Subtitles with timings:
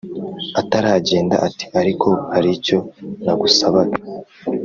[0.61, 2.77] ataragenda ati"ariko haricyo
[3.23, 3.97] nagusabaga